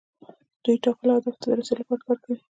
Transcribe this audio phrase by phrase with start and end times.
[0.63, 2.37] دوی ټاکلو اهدافو ته د رسیدو لپاره کار کوي.